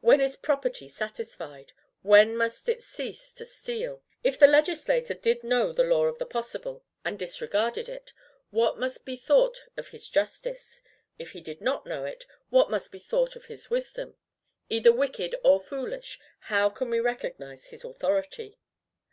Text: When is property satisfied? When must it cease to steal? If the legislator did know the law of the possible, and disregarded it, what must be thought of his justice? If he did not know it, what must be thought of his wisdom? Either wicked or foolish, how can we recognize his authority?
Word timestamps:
When 0.00 0.20
is 0.20 0.34
property 0.34 0.88
satisfied? 0.88 1.70
When 2.02 2.36
must 2.36 2.68
it 2.68 2.82
cease 2.82 3.32
to 3.34 3.46
steal? 3.46 4.02
If 4.24 4.36
the 4.36 4.48
legislator 4.48 5.14
did 5.14 5.44
know 5.44 5.72
the 5.72 5.84
law 5.84 6.06
of 6.06 6.18
the 6.18 6.26
possible, 6.26 6.82
and 7.04 7.16
disregarded 7.16 7.88
it, 7.88 8.12
what 8.50 8.80
must 8.80 9.04
be 9.04 9.14
thought 9.16 9.62
of 9.76 9.90
his 9.90 10.08
justice? 10.08 10.82
If 11.20 11.30
he 11.30 11.40
did 11.40 11.60
not 11.60 11.86
know 11.86 12.02
it, 12.04 12.26
what 12.50 12.68
must 12.68 12.90
be 12.90 12.98
thought 12.98 13.36
of 13.36 13.44
his 13.44 13.70
wisdom? 13.70 14.16
Either 14.68 14.92
wicked 14.92 15.36
or 15.44 15.60
foolish, 15.60 16.18
how 16.50 16.68
can 16.68 16.90
we 16.90 16.98
recognize 16.98 17.68
his 17.68 17.84
authority? 17.84 18.58